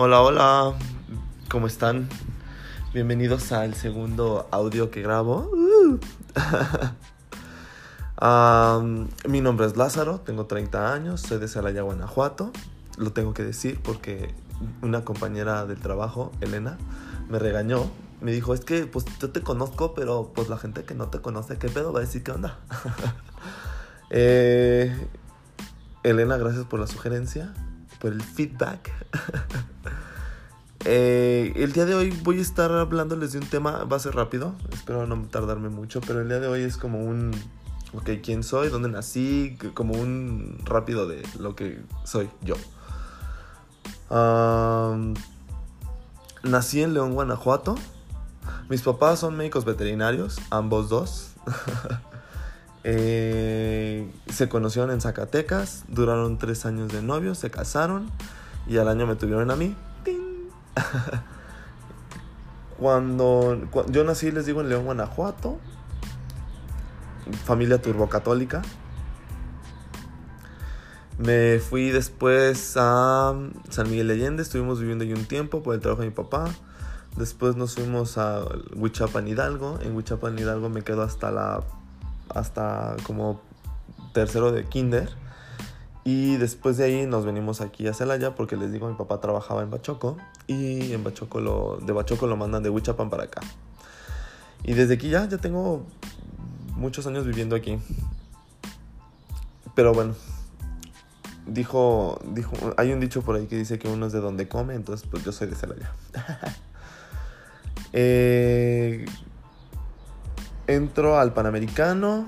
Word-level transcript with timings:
Hola, 0.00 0.22
hola, 0.22 0.74
¿cómo 1.50 1.66
están? 1.66 2.08
Bienvenidos 2.94 3.50
al 3.50 3.74
segundo 3.74 4.46
audio 4.52 4.92
que 4.92 5.02
grabo. 5.02 5.50
Uh. 5.52 5.98
Mi 9.28 9.40
nombre 9.40 9.66
es 9.66 9.76
Lázaro, 9.76 10.20
tengo 10.20 10.46
30 10.46 10.94
años, 10.94 11.22
soy 11.22 11.40
de 11.40 11.48
Celaya, 11.48 11.82
Guanajuato. 11.82 12.52
Lo 12.96 13.12
tengo 13.12 13.34
que 13.34 13.42
decir 13.42 13.80
porque 13.82 14.32
una 14.82 15.04
compañera 15.04 15.66
del 15.66 15.80
trabajo, 15.80 16.30
Elena, 16.40 16.78
me 17.28 17.40
regañó. 17.40 17.90
Me 18.20 18.30
dijo, 18.30 18.54
es 18.54 18.60
que 18.60 18.86
pues 18.86 19.04
yo 19.18 19.32
te 19.32 19.42
conozco, 19.42 19.94
pero 19.94 20.30
pues 20.32 20.48
la 20.48 20.58
gente 20.58 20.84
que 20.84 20.94
no 20.94 21.08
te 21.08 21.20
conoce, 21.20 21.58
¿qué 21.58 21.68
pedo? 21.68 21.92
Va 21.92 21.98
a 21.98 22.02
decir, 22.02 22.22
¿qué 22.22 22.30
onda? 22.30 22.56
Eh, 24.10 24.96
Elena, 26.02 26.38
gracias 26.38 26.64
por 26.64 26.80
la 26.80 26.86
sugerencia, 26.86 27.52
por 28.00 28.12
el 28.12 28.22
feedback. 28.22 28.90
Eh, 30.84 31.52
el 31.56 31.72
día 31.72 31.84
de 31.86 31.96
hoy 31.96 32.16
voy 32.22 32.38
a 32.38 32.40
estar 32.40 32.70
hablándoles 32.70 33.32
de 33.32 33.40
un 33.40 33.46
tema, 33.46 33.82
va 33.82 33.96
a 33.96 33.98
ser 33.98 34.14
rápido, 34.14 34.54
espero 34.72 35.08
no 35.08 35.20
tardarme 35.26 35.70
mucho, 35.70 36.00
pero 36.00 36.20
el 36.20 36.28
día 36.28 36.38
de 36.38 36.46
hoy 36.46 36.62
es 36.62 36.76
como 36.76 37.02
un, 37.02 37.32
ok, 37.94 38.10
¿quién 38.22 38.44
soy? 38.44 38.68
¿Dónde 38.68 38.88
nací? 38.88 39.58
Como 39.74 39.94
un 39.94 40.60
rápido 40.64 41.08
de 41.08 41.26
lo 41.40 41.56
que 41.56 41.82
soy 42.04 42.30
yo. 42.42 42.54
Nací 46.44 46.82
en 46.82 46.94
León, 46.94 47.12
Guanajuato. 47.12 47.74
Mis 48.68 48.82
papás 48.82 49.18
son 49.18 49.36
médicos 49.36 49.64
veterinarios, 49.64 50.38
ambos 50.50 50.88
dos. 50.88 51.32
Eh, 52.84 54.10
se 54.28 54.48
conocieron 54.48 54.90
en 54.90 55.00
Zacatecas, 55.00 55.84
duraron 55.88 56.38
tres 56.38 56.64
años 56.64 56.92
de 56.92 57.02
novios, 57.02 57.38
se 57.38 57.50
casaron 57.50 58.10
y 58.66 58.78
al 58.78 58.88
año 58.88 59.06
me 59.06 59.16
tuvieron 59.16 59.50
a 59.50 59.56
mí. 59.56 59.76
Cuando, 62.78 63.60
yo 63.88 64.04
nací, 64.04 64.30
les 64.30 64.46
digo, 64.46 64.60
en 64.60 64.68
León, 64.68 64.84
Guanajuato, 64.84 65.58
familia 67.44 67.82
turbocatólica. 67.82 68.62
Me 71.18 71.58
fui 71.58 71.90
después 71.90 72.76
a 72.76 73.34
San 73.70 73.90
Miguel 73.90 74.06
de 74.06 74.14
Allende, 74.14 74.42
estuvimos 74.42 74.78
viviendo 74.78 75.04
ahí 75.04 75.12
un 75.12 75.24
tiempo 75.24 75.64
por 75.64 75.74
el 75.74 75.80
trabajo 75.80 76.02
de 76.02 76.08
mi 76.08 76.14
papá. 76.14 76.48
Después 77.16 77.56
nos 77.56 77.74
fuimos 77.74 78.16
a 78.18 78.44
Huichapan 78.76 79.26
Hidalgo. 79.26 79.80
En 79.82 79.96
Huichapan 79.96 80.38
Hidalgo 80.38 80.68
me 80.68 80.82
quedo 80.82 81.02
hasta 81.02 81.32
la 81.32 81.64
hasta 82.34 82.96
como 83.04 83.40
tercero 84.12 84.52
de 84.52 84.64
kinder. 84.64 85.08
Y 86.04 86.36
después 86.36 86.76
de 86.78 86.84
ahí 86.84 87.06
nos 87.06 87.26
venimos 87.26 87.60
aquí 87.60 87.86
a 87.86 87.92
Celaya 87.92 88.34
porque 88.34 88.56
les 88.56 88.72
digo, 88.72 88.88
mi 88.88 88.96
papá 88.96 89.20
trabajaba 89.20 89.62
en 89.62 89.70
Bachoco 89.70 90.16
y 90.46 90.92
en 90.92 91.04
Bachoco 91.04 91.40
lo, 91.40 91.78
de 91.84 91.92
Bachoco 91.92 92.26
lo 92.26 92.36
mandan 92.36 92.62
de 92.62 92.70
Huichapan 92.70 93.10
para 93.10 93.24
acá. 93.24 93.42
Y 94.64 94.72
desde 94.72 94.94
aquí 94.94 95.10
ya, 95.10 95.28
ya 95.28 95.38
tengo 95.38 95.84
muchos 96.76 97.06
años 97.06 97.26
viviendo 97.26 97.54
aquí. 97.54 97.78
Pero 99.74 99.92
bueno, 99.92 100.14
dijo, 101.46 102.20
dijo, 102.32 102.54
hay 102.76 102.92
un 102.92 103.00
dicho 103.00 103.22
por 103.22 103.36
ahí 103.36 103.46
que 103.46 103.56
dice 103.56 103.78
que 103.78 103.88
uno 103.88 104.06
es 104.06 104.12
de 104.12 104.20
donde 104.20 104.48
come, 104.48 104.74
entonces 104.74 105.06
pues 105.10 105.24
yo 105.24 105.32
soy 105.32 105.48
de 105.48 105.56
Celaya. 105.56 105.92
eh, 107.92 109.04
entro 110.68 111.18
al 111.18 111.32
Panamericano. 111.32 112.26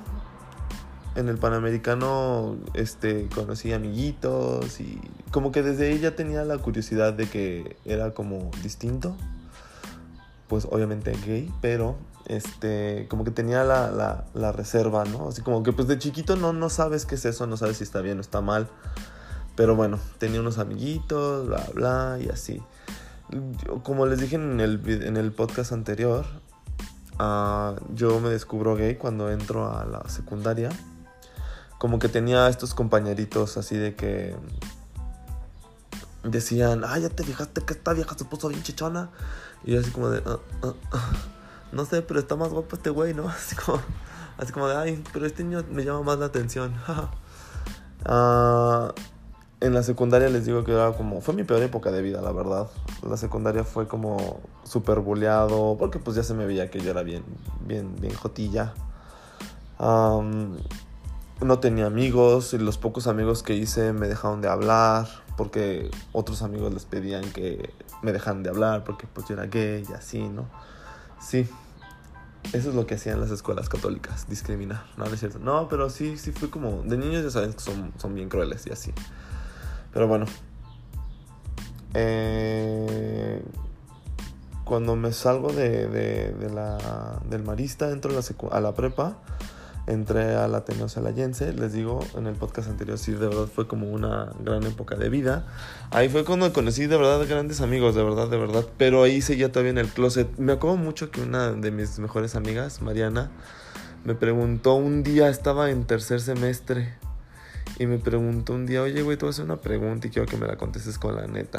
En 1.15 1.29
el 1.29 1.39
Panamericano 1.39 2.57
este, 2.75 3.29
conocí 3.29 3.73
amiguitos 3.73 4.81
y 4.81 5.01
como 5.31 5.53
que 5.53 5.63
desde 5.63 5.97
ya 5.99 6.17
tenía 6.17 6.45
la 6.45 6.59
curiosidad 6.59 7.13
de 7.13 7.29
que 7.29 7.77
era 7.85 8.13
como 8.13 8.51
distinto. 8.63 9.17
Pues 10.49 10.67
obviamente 10.69 11.13
gay, 11.25 11.53
pero 11.61 11.97
este, 12.27 13.07
como 13.09 13.25
que 13.25 13.31
tenía 13.31 13.63
la, 13.63 13.91
la, 13.91 14.25
la, 14.35 14.51
reserva, 14.51 15.05
¿no? 15.05 15.29
Así 15.29 15.43
como 15.43 15.63
que 15.63 15.73
pues 15.73 15.87
de 15.87 15.99
chiquito 15.99 16.35
no, 16.35 16.53
no 16.53 16.71
sabes 16.71 17.07
qué 17.07 17.15
es 17.15 17.25
eso, 17.25 17.47
no 17.47 17.57
sabes 17.57 17.77
si 17.77 17.85
está 17.85 18.01
bien 18.01 18.19
o 18.19 18.21
está 18.21 18.41
mal. 18.41 18.69
Pero 19.55 19.77
bueno, 19.77 19.99
tenía 20.19 20.41
unos 20.41 20.59
amiguitos, 20.59 21.47
bla, 21.47 21.67
bla, 21.75 22.19
y 22.21 22.29
así. 22.29 22.63
como 23.85 24.07
les 24.07 24.21
dije 24.21 24.37
en 24.37 24.61
el, 24.61 24.81
en 25.03 25.17
el 25.17 25.33
podcast 25.33 25.73
anterior, 25.73 26.25
uh, 27.21 27.77
yo 27.95 28.21
me 28.21 28.31
descubro 28.31 28.77
gay 28.77 28.97
cuando 28.97 29.31
entro 29.31 29.71
a 29.71 29.85
la 29.85 30.09
secundaria. 30.09 30.71
Como 31.79 31.99
que 31.99 32.09
tenía 32.09 32.49
estos 32.49 32.75
compañeritos 32.75 33.57
así 33.57 33.77
de 33.77 33.95
que 33.95 34.37
decían, 36.25 36.83
ah, 36.85 36.99
ya 36.99 37.09
te 37.09 37.25
fijaste 37.25 37.63
que 37.63 37.73
esta 37.73 37.93
vieja 37.93 38.17
se 38.17 38.25
puso 38.25 38.49
bien 38.49 38.63
chichona. 38.63 39.11
Y 39.65 39.73
yo 39.73 39.81
así 39.81 39.91
como 39.91 40.11
de, 40.11 40.21
uh, 40.21 40.67
uh, 40.67 40.75
no 41.73 41.85
sé, 41.85 42.03
pero 42.03 42.21
está 42.21 42.37
más 42.37 42.51
guapo 42.51 42.77
este 42.77 42.91
güey, 42.91 43.15
¿no? 43.15 43.29
Así 43.31 43.57
como, 43.57 43.81
así 44.39 44.53
como 44.53 44.69
de, 44.69 44.77
ay, 44.77 45.05
pero 45.13 45.27
este 45.27 45.45
niño 45.45 45.65
me 45.71 45.85
llama 45.85 46.03
más 46.03 46.19
la 46.19 46.27
atención. 46.27 46.75
en 49.61 49.75
la 49.75 49.83
secundaria 49.83 50.29
les 50.29 50.47
digo 50.47 50.65
que 50.65 50.73
era 50.73 50.93
como, 50.93 51.21
fue 51.21 51.35
mi 51.35 51.45
peor 51.45 51.63
época 51.63 51.91
de 51.91 52.01
vida, 52.03 52.23
la 52.23 52.33
verdad. 52.33 52.69
La 53.07 53.17
secundaria 53.17 53.65
fue 53.65 53.87
como 53.87 54.41
súper 54.65 55.01
bulleado, 55.01 55.77
porque 55.79 55.99
pues 55.99 56.17
ya 56.17 56.23
se 56.23 56.35
me 56.35 56.47
veía 56.47 56.71
que 56.71 56.81
yo 56.81 56.91
era 56.91 57.03
bien, 57.03 57.25
bien, 57.67 57.95
bien 58.01 58.15
jotilla. 58.15 58.73
Um, 59.79 60.57
no 61.43 61.59
tenía 61.59 61.87
amigos 61.87 62.55
y 62.55 62.59
los 62.59 62.79
pocos 62.79 63.07
amigos 63.07 63.43
que 63.43 63.55
hice 63.55 63.93
me 63.93 64.09
dejaron 64.09 64.41
de 64.43 64.49
hablar 64.49 65.09
porque 65.37 65.91
otros 66.13 66.43
amigos 66.43 66.73
les 66.75 66.85
pedían 66.85 67.25
que 67.33 67.73
me 68.03 68.13
dejaran 68.13 68.43
de 68.43 68.51
hablar 68.51 68.85
porque 68.85 69.07
pues 69.07 69.27
yo 69.27 69.35
era 69.35 69.47
gay 69.47 69.85
y 69.89 69.93
así, 69.93 70.21
¿no? 70.21 70.47
Sí, 71.19 71.49
eso 72.53 72.71
es 72.71 72.75
lo 72.75 72.87
que 72.87 72.95
hacían 72.95 73.21
las 73.21 73.31
escuelas 73.31 73.69
católicas, 73.69 74.27
discriminar, 74.29 74.85
no, 74.97 75.05
no 75.05 75.17
cierto. 75.17 75.39
No, 75.39 75.69
pero 75.69 75.89
sí, 75.89 76.19
sí 76.19 76.33
fue 76.33 76.51
como, 76.51 76.83
de 76.83 76.97
niños 76.97 77.23
ya 77.23 77.31
saben 77.31 77.53
que 77.53 77.61
son, 77.61 77.93
son 77.97 78.15
bien 78.15 78.29
crueles 78.29 78.67
y 78.67 78.71
así. 78.71 78.93
Pero 79.93 80.09
bueno. 80.09 80.27
Eh, 81.95 83.43
cuando 84.65 84.95
me 84.95 85.13
salgo 85.13 85.53
de, 85.53 85.89
de, 85.89 86.51
la, 86.51 87.21
del 87.29 87.43
marista, 87.43 87.91
entro 87.91 88.13
a 88.13 88.15
la, 88.15 88.57
a 88.57 88.61
la 88.61 88.75
prepa, 88.75 89.19
entré 89.89 90.37
a 90.37 90.47
la 90.47 90.59
Ateneo 90.59 90.89
Salayense, 90.89 91.53
les 91.53 91.73
digo 91.73 91.99
en 92.17 92.29
el 92.29 92.35
podcast 92.35 92.69
anterior, 92.69 92.97
sí, 92.97 93.11
de 93.11 93.27
verdad 93.27 93.49
fue 93.53 93.67
como 93.67 93.91
una 93.91 94.33
gran 94.39 94.63
época 94.65 94.95
de 94.95 95.09
vida. 95.09 95.45
Ahí 95.91 96.09
fue 96.09 96.25
cuando 96.25 96.53
conocí 96.53 96.87
de 96.87 96.97
verdad 96.97 97.27
grandes 97.29 97.61
amigos, 97.61 97.97
de 97.97 98.05
verdad, 98.05 98.29
de 98.29 98.39
verdad, 98.39 98.65
pero 98.77 99.03
ahí 99.03 99.21
seguía 99.23 99.51
todavía 99.51 99.73
en 99.73 99.79
el 99.79 99.89
closet. 99.89 100.29
Me 100.39 100.53
acuerdo 100.53 100.77
mucho 100.77 101.11
que 101.11 101.21
una 101.21 101.51
de 101.51 101.73
mis 101.73 101.99
mejores 101.99 102.37
amigas, 102.37 102.81
Mariana, 102.81 103.31
me 104.05 104.15
preguntó 104.15 104.75
un 104.75 105.03
día, 105.03 105.29
estaba 105.29 105.71
en 105.71 105.85
tercer 105.85 106.21
semestre, 106.21 106.95
y 107.79 107.87
me 107.87 107.99
preguntó 107.99 108.55
un 108.55 108.67
día, 108.67 108.83
oye, 108.83 109.03
güey, 109.03 109.17
te 109.17 109.25
voy 109.25 109.31
a 109.31 109.33
hacer 109.33 109.45
una 109.45 109.61
pregunta 109.61 110.07
y 110.07 110.11
quiero 110.11 110.27
que 110.27 110.37
me 110.37 110.47
la 110.47 110.57
contestes 110.57 110.99
con 110.99 111.17
la 111.17 111.27
neta. 111.27 111.59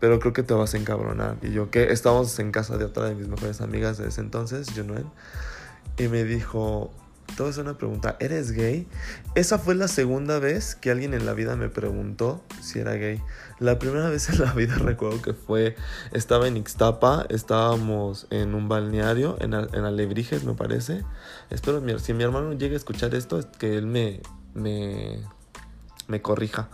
Pero 0.00 0.20
creo 0.20 0.32
que 0.32 0.42
te 0.42 0.54
vas 0.54 0.74
a 0.74 0.78
encabronar. 0.78 1.36
Y 1.42 1.50
yo, 1.50 1.70
¿qué? 1.70 1.92
Estábamos 1.92 2.38
en 2.38 2.52
casa 2.52 2.76
de 2.78 2.84
otra 2.84 3.04
de 3.04 3.14
mis 3.14 3.28
mejores 3.28 3.60
amigas 3.60 3.98
de 3.98 4.08
ese 4.08 4.20
entonces, 4.20 4.68
Junuel. 4.74 5.04
Y 5.98 6.08
me 6.08 6.24
dijo, 6.24 6.92
te 7.26 7.42
voy 7.42 7.48
a 7.48 7.50
hacer 7.50 7.64
una 7.64 7.76
pregunta, 7.76 8.16
¿eres 8.20 8.52
gay? 8.52 8.86
Esa 9.34 9.58
fue 9.58 9.74
la 9.74 9.88
segunda 9.88 10.38
vez 10.38 10.74
que 10.74 10.90
alguien 10.90 11.14
en 11.14 11.26
la 11.26 11.34
vida 11.34 11.56
me 11.56 11.68
preguntó 11.68 12.42
si 12.60 12.78
era 12.78 12.94
gay. 12.94 13.20
La 13.58 13.78
primera 13.78 14.08
vez 14.08 14.28
en 14.30 14.40
la 14.40 14.52
vida 14.52 14.76
recuerdo 14.76 15.20
que 15.22 15.34
fue, 15.34 15.76
estaba 16.12 16.48
en 16.48 16.56
Ixtapa, 16.56 17.26
estábamos 17.28 18.26
en 18.30 18.54
un 18.54 18.68
balneario, 18.68 19.36
en, 19.40 19.54
en 19.54 19.84
Alebrijes 19.84 20.44
me 20.44 20.54
parece. 20.54 21.04
Espero, 21.50 21.82
si 21.98 22.14
mi 22.14 22.24
hermano 22.24 22.52
llega 22.54 22.74
a 22.74 22.78
escuchar 22.78 23.14
esto, 23.14 23.38
es 23.38 23.46
que 23.46 23.76
él 23.76 23.86
me, 23.86 24.20
me 24.54 25.20
me 26.08 26.20
corrija. 26.20 26.68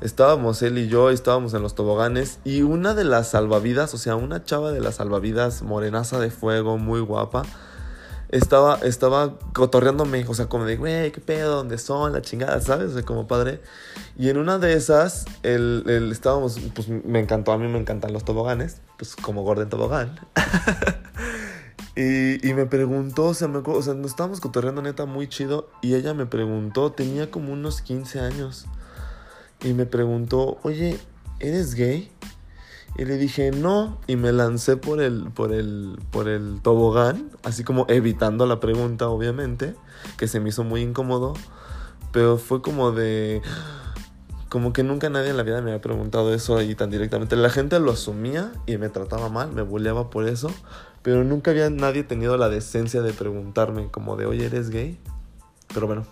Estábamos 0.00 0.62
él 0.62 0.78
y 0.78 0.88
yo, 0.88 1.10
estábamos 1.10 1.54
en 1.54 1.62
los 1.62 1.74
toboganes 1.74 2.38
y 2.44 2.62
una 2.62 2.94
de 2.94 3.04
las 3.04 3.30
salvavidas, 3.30 3.94
o 3.94 3.98
sea, 3.98 4.16
una 4.16 4.44
chava 4.44 4.70
de 4.70 4.80
las 4.80 4.96
salvavidas, 4.96 5.62
morenaza 5.62 6.20
de 6.20 6.30
fuego, 6.30 6.78
muy 6.78 7.00
guapa, 7.00 7.42
estaba, 8.28 8.78
estaba 8.82 9.38
cotorreándome, 9.52 10.24
o 10.28 10.34
sea, 10.34 10.46
como 10.46 10.64
de, 10.64 10.76
güey, 10.76 11.12
qué 11.12 11.20
pedo, 11.20 11.56
dónde 11.56 11.78
son, 11.78 12.12
la 12.12 12.20
chingada, 12.20 12.60
¿sabes? 12.60 13.02
Como 13.04 13.26
padre. 13.26 13.60
Y 14.18 14.28
en 14.28 14.38
una 14.38 14.58
de 14.58 14.74
esas, 14.74 15.24
el, 15.42 15.84
el, 15.86 16.12
estábamos, 16.12 16.58
pues 16.74 16.88
me 16.88 17.20
encantó, 17.20 17.52
a 17.52 17.58
mí 17.58 17.68
me 17.68 17.78
encantan 17.78 18.12
los 18.12 18.24
toboganes, 18.24 18.80
pues 18.98 19.16
como 19.16 19.42
Gordon 19.42 19.68
Tobogán. 19.68 20.18
Y, 21.96 22.52
me 22.54 22.66
preguntó, 22.66 23.26
o 23.26 23.34
sea, 23.34 23.46
me, 23.46 23.58
o 23.58 23.82
sea, 23.82 23.94
nos 23.94 24.10
estábamos 24.10 24.40
cotorreando 24.40 24.82
neta 24.82 25.06
muy 25.06 25.28
chido. 25.28 25.68
Y 25.80 25.94
ella 25.94 26.12
me 26.12 26.26
preguntó, 26.26 26.90
tenía 26.92 27.30
como 27.30 27.52
unos 27.52 27.82
15 27.82 28.20
años. 28.20 28.66
Y 29.62 29.74
me 29.74 29.86
preguntó, 29.86 30.58
oye, 30.62 30.98
¿eres 31.38 31.74
gay? 31.74 32.10
Y 32.96 33.04
le 33.04 33.16
dije, 33.16 33.52
no. 33.52 33.98
Y 34.08 34.16
me 34.16 34.32
lancé 34.32 34.76
por 34.76 35.00
el, 35.00 35.30
por 35.34 35.52
el, 35.52 35.98
por 36.10 36.28
el 36.28 36.60
tobogán, 36.62 37.30
así 37.44 37.62
como 37.62 37.86
evitando 37.88 38.46
la 38.46 38.58
pregunta, 38.58 39.08
obviamente, 39.08 39.74
que 40.16 40.26
se 40.26 40.40
me 40.40 40.48
hizo 40.48 40.64
muy 40.64 40.82
incómodo. 40.82 41.34
Pero 42.10 42.38
fue 42.38 42.60
como 42.60 42.90
de 42.92 43.40
como 44.54 44.72
que 44.72 44.84
nunca 44.84 45.10
nadie 45.10 45.30
en 45.30 45.36
la 45.36 45.42
vida 45.42 45.60
me 45.62 45.72
había 45.72 45.80
preguntado 45.80 46.32
eso 46.32 46.56
ahí 46.56 46.76
tan 46.76 46.88
directamente. 46.88 47.34
La 47.34 47.50
gente 47.50 47.80
lo 47.80 47.90
asumía 47.90 48.52
y 48.66 48.78
me 48.78 48.88
trataba 48.88 49.28
mal, 49.28 49.50
me 49.50 49.62
bulleaba 49.62 50.10
por 50.10 50.28
eso, 50.28 50.48
pero 51.04 51.22
nunca 51.22 51.50
había 51.50 51.68
nadie 51.68 52.02
tenido 52.02 52.38
la 52.38 52.48
decencia 52.48 53.02
de 53.02 53.12
preguntarme 53.12 53.90
como 53.90 54.16
de, 54.16 54.24
oye, 54.24 54.46
¿eres 54.46 54.70
gay? 54.70 54.98
Pero 55.74 55.86
bueno. 55.86 56.06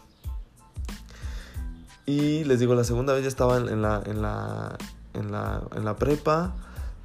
Y 2.04 2.44
les 2.44 2.60
digo, 2.60 2.74
la 2.74 2.84
segunda 2.84 3.14
vez 3.14 3.22
ya 3.22 3.28
estaba 3.28 3.56
en 3.56 3.80
la, 3.80 4.02
en 4.04 4.20
la, 4.20 4.76
en 5.14 5.32
la, 5.32 5.62
en 5.74 5.86
la 5.86 5.96
prepa, 5.96 6.54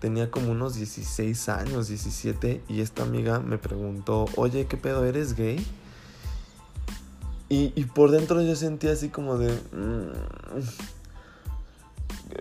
tenía 0.01 0.29
como 0.29 0.51
unos 0.51 0.75
16 0.75 1.47
años, 1.47 1.87
17, 1.87 2.61
y 2.67 2.81
esta 2.81 3.03
amiga 3.03 3.39
me 3.39 3.57
preguntó, 3.57 4.25
oye, 4.35 4.67
¿qué 4.67 4.75
pedo, 4.75 5.05
eres 5.05 5.33
gay? 5.37 5.65
Y, 7.47 7.85
por 7.85 8.11
dentro 8.11 8.41
yo 8.41 8.57
sentía 8.57 8.91
así 8.91 9.07
como 9.07 9.37
de... 9.37 9.49
Mm, 9.71 10.11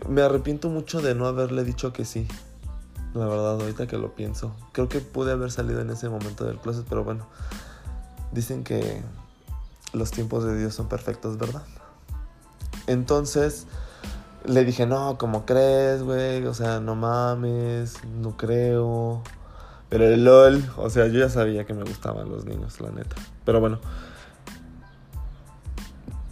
me 0.08 0.22
arrepiento 0.22 0.68
mucho 0.70 1.00
de 1.00 1.14
no 1.14 1.26
haberle 1.26 1.62
dicho 1.62 1.92
que 1.92 2.04
sí. 2.04 2.26
La 3.16 3.26
verdad, 3.26 3.58
ahorita 3.58 3.86
que 3.86 3.96
lo 3.96 4.14
pienso. 4.14 4.52
Creo 4.72 4.90
que 4.90 5.00
pude 5.00 5.32
haber 5.32 5.50
salido 5.50 5.80
en 5.80 5.88
ese 5.88 6.10
momento 6.10 6.44
del 6.44 6.58
closet, 6.58 6.84
pero 6.86 7.02
bueno. 7.02 7.26
Dicen 8.30 8.62
que 8.62 9.02
los 9.94 10.10
tiempos 10.10 10.44
de 10.44 10.58
Dios 10.58 10.74
son 10.74 10.88
perfectos, 10.88 11.38
¿verdad? 11.38 11.62
Entonces 12.86 13.66
le 14.44 14.66
dije, 14.66 14.84
no, 14.84 15.16
¿cómo 15.16 15.46
crees, 15.46 16.02
güey? 16.02 16.44
O 16.44 16.52
sea, 16.52 16.78
no 16.80 16.94
mames, 16.94 18.04
no 18.04 18.36
creo. 18.36 19.22
Pero 19.88 20.04
el 20.04 20.22
LOL, 20.22 20.62
o 20.76 20.90
sea, 20.90 21.06
yo 21.06 21.18
ya 21.20 21.30
sabía 21.30 21.64
que 21.64 21.72
me 21.72 21.84
gustaban 21.84 22.28
los 22.28 22.44
niños, 22.44 22.82
la 22.82 22.90
neta. 22.90 23.16
Pero 23.46 23.60
bueno. 23.60 23.78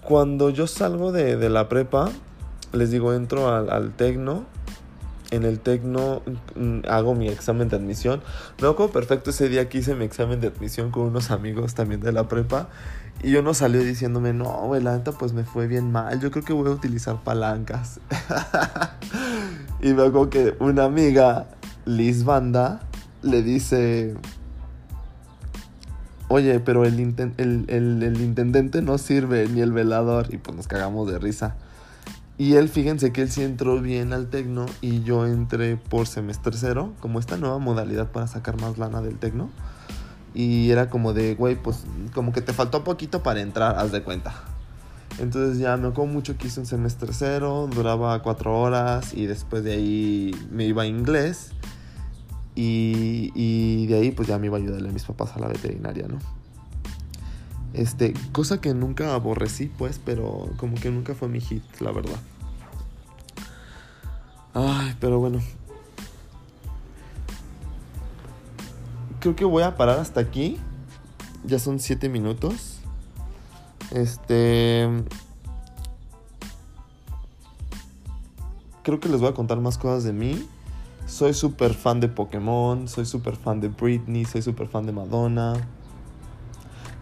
Cuando 0.02 0.50
yo 0.50 0.66
salgo 0.66 1.12
de, 1.12 1.38
de 1.38 1.48
la 1.48 1.70
prepa, 1.70 2.10
les 2.72 2.90
digo, 2.90 3.14
entro 3.14 3.48
al, 3.48 3.70
al 3.70 3.96
tecno. 3.96 4.44
En 5.34 5.44
el 5.44 5.58
tecno 5.58 6.22
mm, 6.54 6.80
hago 6.88 7.14
mi 7.14 7.28
examen 7.28 7.68
de 7.68 7.76
admisión. 7.76 8.22
Me 8.60 8.68
acuerdo 8.68 8.92
perfecto 8.92 9.30
ese 9.30 9.48
día 9.48 9.68
que 9.68 9.78
hice 9.78 9.96
mi 9.96 10.04
examen 10.04 10.40
de 10.40 10.46
admisión 10.48 10.92
con 10.92 11.04
unos 11.04 11.32
amigos 11.32 11.74
también 11.74 12.00
de 12.00 12.12
la 12.12 12.28
prepa. 12.28 12.68
Y 13.22 13.34
uno 13.36 13.52
salió 13.52 13.82
diciéndome, 13.82 14.32
no, 14.32 14.50
güey, 14.66 14.82
la 14.82 14.96
neta 14.96 15.12
pues 15.12 15.32
me 15.32 15.44
fue 15.44 15.66
bien 15.66 15.90
mal. 15.90 16.20
Yo 16.20 16.30
creo 16.30 16.44
que 16.44 16.52
voy 16.52 16.68
a 16.68 16.72
utilizar 16.72 17.22
palancas. 17.24 17.98
y 19.82 19.92
me 19.92 20.28
que 20.30 20.54
una 20.60 20.84
amiga, 20.84 21.48
Liz 21.84 22.24
Banda, 22.24 22.80
le 23.22 23.42
dice, 23.42 24.14
oye, 26.28 26.60
pero 26.60 26.84
el, 26.84 26.98
el 26.98 28.20
intendente 28.20 28.82
no 28.82 28.98
sirve, 28.98 29.48
ni 29.48 29.62
el 29.62 29.72
velador. 29.72 30.32
Y 30.32 30.38
pues 30.38 30.56
nos 30.56 30.68
cagamos 30.68 31.10
de 31.10 31.18
risa. 31.18 31.56
Y 32.36 32.54
él, 32.54 32.68
fíjense 32.68 33.12
que 33.12 33.22
él 33.22 33.30
sí 33.30 33.42
entró 33.42 33.80
bien 33.80 34.12
al 34.12 34.28
tecno 34.28 34.66
y 34.80 35.02
yo 35.02 35.26
entré 35.26 35.76
por 35.76 36.06
semestre 36.08 36.56
cero, 36.56 36.92
como 37.00 37.20
esta 37.20 37.36
nueva 37.36 37.58
modalidad 37.58 38.10
para 38.10 38.26
sacar 38.26 38.60
más 38.60 38.76
lana 38.76 39.00
del 39.02 39.18
tecno. 39.18 39.50
Y 40.34 40.70
era 40.70 40.90
como 40.90 41.12
de, 41.12 41.36
güey, 41.36 41.54
pues 41.54 41.84
como 42.12 42.32
que 42.32 42.40
te 42.40 42.52
faltó 42.52 42.82
poquito 42.82 43.22
para 43.22 43.40
entrar, 43.40 43.78
haz 43.78 43.92
de 43.92 44.02
cuenta. 44.02 44.34
Entonces 45.20 45.58
ya 45.58 45.76
me 45.76 45.88
acuerdo 45.88 46.12
mucho 46.12 46.36
que 46.36 46.48
hice 46.48 46.58
un 46.58 46.66
semestre 46.66 47.12
cero, 47.12 47.68
duraba 47.72 48.20
cuatro 48.20 48.58
horas 48.60 49.14
y 49.14 49.26
después 49.26 49.62
de 49.62 49.74
ahí 49.74 50.34
me 50.50 50.64
iba 50.64 50.82
a 50.82 50.86
inglés. 50.86 51.52
Y, 52.56 53.30
y 53.36 53.86
de 53.86 53.94
ahí 53.94 54.10
pues 54.10 54.26
ya 54.26 54.38
me 54.38 54.46
iba 54.46 54.58
a 54.58 54.60
ayudarle 54.60 54.88
a 54.88 54.92
mis 54.92 55.04
papás 55.04 55.36
a 55.36 55.38
la 55.38 55.46
veterinaria, 55.46 56.08
¿no? 56.08 56.18
Este, 57.74 58.14
cosa 58.30 58.60
que 58.60 58.72
nunca 58.72 59.14
aborrecí, 59.14 59.66
pues, 59.66 60.00
pero 60.02 60.48
como 60.56 60.76
que 60.76 60.90
nunca 60.90 61.14
fue 61.14 61.28
mi 61.28 61.40
hit, 61.40 61.64
la 61.80 61.90
verdad. 61.90 62.16
Ay, 64.54 64.96
pero 65.00 65.18
bueno. 65.18 65.40
Creo 69.18 69.34
que 69.34 69.44
voy 69.44 69.64
a 69.64 69.76
parar 69.76 69.98
hasta 69.98 70.20
aquí. 70.20 70.58
Ya 71.44 71.58
son 71.58 71.80
7 71.80 72.08
minutos. 72.08 72.78
Este. 73.90 74.88
Creo 78.84 79.00
que 79.00 79.08
les 79.08 79.20
voy 79.20 79.30
a 79.30 79.34
contar 79.34 79.58
más 79.60 79.78
cosas 79.78 80.04
de 80.04 80.12
mí. 80.12 80.46
Soy 81.06 81.34
súper 81.34 81.74
fan 81.74 81.98
de 81.98 82.08
Pokémon, 82.08 82.86
soy 82.86 83.04
súper 83.04 83.34
fan 83.34 83.60
de 83.60 83.68
Britney, 83.68 84.24
soy 84.24 84.42
súper 84.42 84.68
fan 84.68 84.86
de 84.86 84.92
Madonna. 84.92 85.54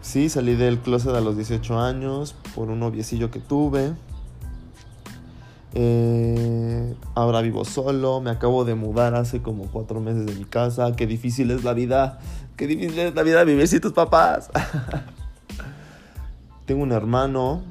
Sí, 0.03 0.27
salí 0.27 0.55
del 0.55 0.79
closet 0.79 1.15
a 1.15 1.21
los 1.21 1.37
18 1.37 1.79
años 1.79 2.35
por 2.53 2.69
un 2.69 2.81
noviecillo 2.81 3.31
que 3.31 3.39
tuve. 3.39 3.93
Eh, 5.75 6.93
ahora 7.15 7.41
vivo 7.41 7.63
solo, 7.63 8.19
me 8.19 8.29
acabo 8.29 8.65
de 8.65 8.75
mudar 8.75 9.15
hace 9.15 9.41
como 9.41 9.63
cuatro 9.67 10.01
meses 10.01 10.25
de 10.25 10.35
mi 10.35 10.43
casa. 10.43 10.93
Qué 10.97 11.07
difícil 11.07 11.51
es 11.51 11.63
la 11.63 11.73
vida. 11.73 12.19
Qué 12.57 12.67
difícil 12.67 12.99
es 12.99 13.15
la 13.15 13.23
vida 13.23 13.45
vivir 13.45 13.65
sin 13.65 13.79
tus 13.79 13.93
papás. 13.93 14.51
Tengo 16.65 16.83
un 16.83 16.91
hermano. 16.91 17.61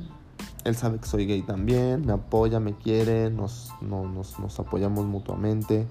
Él 0.64 0.74
sabe 0.74 0.98
que 0.98 1.06
soy 1.06 1.26
gay 1.26 1.42
también. 1.42 2.06
Me 2.06 2.14
apoya, 2.14 2.60
me 2.60 2.74
quiere. 2.74 3.28
Nos, 3.28 3.68
nos, 3.82 4.58
apoyamos 4.58 5.04
mutuamente. 5.04 5.86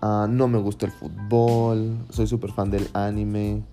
Ah, 0.00 0.28
no 0.30 0.46
me 0.46 0.58
gusta 0.58 0.86
el 0.86 0.92
fútbol. 0.92 1.98
Soy 2.10 2.28
súper 2.28 2.52
fan 2.52 2.70
del 2.70 2.88
anime. 2.94 3.64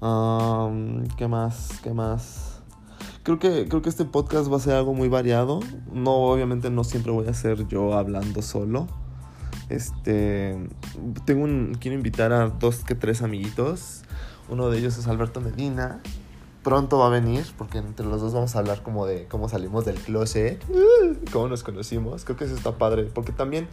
¿Qué 0.00 1.26
más? 1.26 1.80
¿Qué 1.82 1.92
más? 1.92 2.62
Creo 3.24 3.38
que, 3.40 3.66
creo 3.68 3.82
que 3.82 3.88
este 3.88 4.04
podcast 4.04 4.50
va 4.50 4.56
a 4.56 4.60
ser 4.60 4.74
algo 4.74 4.94
muy 4.94 5.08
variado. 5.08 5.60
No, 5.92 6.12
obviamente 6.12 6.70
no 6.70 6.84
siempre 6.84 7.10
voy 7.10 7.26
a 7.26 7.34
ser 7.34 7.66
yo 7.66 7.94
hablando 7.94 8.40
solo. 8.42 8.86
Este. 9.68 10.56
Tengo 11.24 11.44
un. 11.44 11.76
Quiero 11.80 11.96
invitar 11.96 12.32
a 12.32 12.48
dos 12.48 12.84
que 12.84 12.94
tres 12.94 13.22
amiguitos. 13.22 14.02
Uno 14.48 14.70
de 14.70 14.78
ellos 14.78 14.96
es 14.96 15.08
Alberto 15.08 15.40
Medina. 15.40 16.00
Pronto 16.62 16.98
va 16.98 17.08
a 17.08 17.10
venir, 17.10 17.44
porque 17.56 17.78
entre 17.78 18.06
los 18.06 18.20
dos 18.20 18.34
vamos 18.34 18.54
a 18.54 18.58
hablar 18.60 18.82
como 18.82 19.04
de 19.04 19.26
cómo 19.26 19.48
salimos 19.48 19.84
del 19.84 19.96
closet, 19.96 20.62
cómo 21.32 21.48
nos 21.48 21.64
conocimos. 21.64 22.24
Creo 22.24 22.36
que 22.36 22.44
eso 22.44 22.54
está 22.54 22.78
padre, 22.78 23.04
porque 23.04 23.32
también 23.32 23.68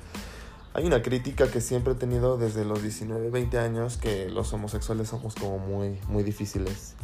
hay 0.76 0.86
una 0.86 1.02
crítica 1.02 1.50
que 1.50 1.62
siempre 1.62 1.94
he 1.94 1.96
tenido 1.96 2.38
desde 2.38 2.66
los 2.66 2.82
19, 2.82 3.30
20 3.30 3.60
años 3.60 3.96
que 3.96 4.28
los 4.30 4.52
homosexuales 4.52 5.08
somos 5.08 5.34
como 5.34 5.58
muy, 5.58 6.02
muy 6.10 6.22
difíciles. 6.22 6.96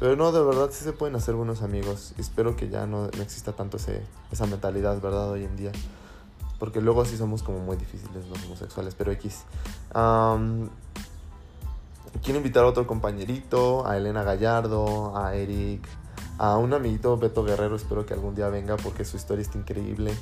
Pero 0.00 0.16
no, 0.16 0.32
de 0.32 0.42
verdad 0.42 0.70
sí 0.72 0.82
se 0.82 0.92
pueden 0.92 1.14
hacer 1.14 1.36
buenos 1.36 1.62
amigos. 1.62 2.12
Espero 2.18 2.56
que 2.56 2.68
ya 2.68 2.86
no, 2.86 3.04
exista 3.06 3.52
tanto 3.52 3.76
ese, 3.76 4.02
esa 4.32 4.46
mentalidad, 4.46 5.00
¿verdad? 5.00 5.30
Hoy 5.30 5.44
en 5.44 5.56
día. 5.56 5.70
Porque 6.58 6.80
luego 6.80 7.04
sí 7.04 7.16
somos 7.16 7.44
como 7.44 7.60
muy 7.60 7.76
difíciles 7.76 8.26
los 8.26 8.44
homosexuales, 8.46 8.96
pero 8.96 9.12
X. 9.12 9.44
quiero 12.24 12.36
invitar 12.36 12.64
a 12.64 12.66
otro 12.66 12.84
compañerito, 12.88 13.86
a 13.86 13.96
Elena 13.96 14.24
Gallardo, 14.24 15.16
a 15.16 15.36
Eric, 15.36 15.86
a 16.38 16.56
un 16.56 16.74
amiguito 16.74 17.16
Beto 17.16 17.44
Guerrero, 17.44 17.76
espero 17.76 18.04
que 18.04 18.12
algún 18.12 18.34
día 18.34 18.48
venga 18.48 18.76
porque 18.76 19.04
su 19.04 19.16
historia 19.16 19.42
está 19.42 19.56
increíble. 19.56 20.12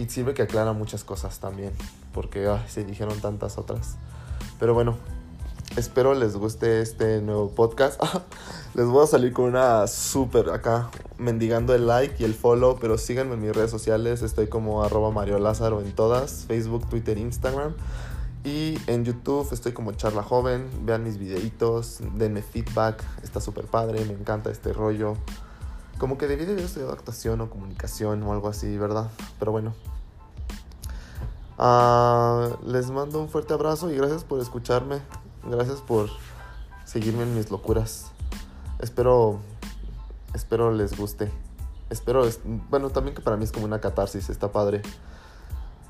Y 0.00 0.08
sirve 0.08 0.32
que 0.32 0.40
aclara 0.40 0.72
muchas 0.72 1.04
cosas 1.04 1.40
también, 1.40 1.72
porque 2.14 2.50
se 2.68 2.84
dijeron 2.84 3.20
tantas 3.20 3.58
otras. 3.58 3.96
Pero 4.58 4.72
bueno, 4.72 4.96
espero 5.76 6.14
les 6.14 6.36
guste 6.36 6.80
este 6.80 7.20
nuevo 7.20 7.50
podcast. 7.50 8.00
les 8.74 8.86
voy 8.86 9.04
a 9.04 9.06
salir 9.06 9.34
con 9.34 9.44
una 9.44 9.86
súper 9.86 10.48
acá, 10.48 10.88
mendigando 11.18 11.74
el 11.74 11.86
like 11.86 12.14
y 12.18 12.24
el 12.24 12.32
follow, 12.32 12.78
pero 12.80 12.96
síganme 12.96 13.34
en 13.34 13.42
mis 13.42 13.54
redes 13.54 13.70
sociales. 13.70 14.22
Estoy 14.22 14.48
como 14.48 14.82
arroba 14.82 15.10
Mario 15.10 15.38
Lázaro 15.38 15.82
en 15.82 15.92
todas, 15.92 16.46
Facebook, 16.48 16.88
Twitter, 16.88 17.18
Instagram. 17.18 17.74
Y 18.42 18.78
en 18.86 19.04
YouTube 19.04 19.52
estoy 19.52 19.72
como 19.72 19.92
Charla 19.92 20.22
Joven. 20.22 20.66
Vean 20.86 21.04
mis 21.04 21.18
videitos, 21.18 21.98
denme 22.14 22.40
feedback. 22.40 23.04
Está 23.22 23.38
súper 23.38 23.66
padre, 23.66 24.02
me 24.06 24.14
encanta 24.14 24.50
este 24.50 24.72
rollo. 24.72 25.18
Como 26.00 26.16
que 26.16 26.26
debí 26.26 26.46
de 26.46 26.52
haber 26.52 26.64
estudiado 26.64 26.94
actuación 26.94 27.42
o 27.42 27.50
comunicación 27.50 28.22
o 28.22 28.32
algo 28.32 28.48
así, 28.48 28.78
¿verdad? 28.78 29.10
Pero 29.38 29.52
bueno. 29.52 29.74
Ah, 31.58 32.56
les 32.64 32.90
mando 32.90 33.20
un 33.20 33.28
fuerte 33.28 33.52
abrazo 33.52 33.90
y 33.90 33.96
gracias 33.96 34.24
por 34.24 34.40
escucharme. 34.40 35.02
Gracias 35.44 35.82
por 35.82 36.08
seguirme 36.86 37.24
en 37.24 37.34
mis 37.34 37.50
locuras. 37.50 38.12
Espero, 38.78 39.40
espero 40.32 40.72
les 40.72 40.96
guste. 40.96 41.30
Espero, 41.90 42.26
bueno, 42.70 42.88
también 42.88 43.14
que 43.14 43.20
para 43.20 43.36
mí 43.36 43.44
es 43.44 43.52
como 43.52 43.66
una 43.66 43.82
catarsis, 43.82 44.30
está 44.30 44.50
padre. 44.50 44.80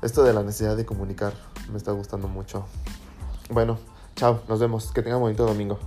Esto 0.01 0.23
de 0.23 0.33
la 0.33 0.43
necesidad 0.43 0.75
de 0.75 0.85
comunicar 0.85 1.31
me 1.71 1.77
está 1.77 1.93
gustando 1.93 2.27
mucho. 2.27 2.65
Bueno, 3.49 3.77
chao, 4.17 4.41
nos 4.49 4.59
vemos. 4.59 4.91
Que 4.91 5.03
tengan 5.03 5.21
bonito 5.21 5.45
domingo. 5.45 5.79